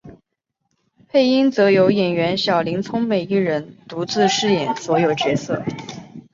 [1.09, 5.63] 配音则由演员小林聪美一人独自饰演所有角色。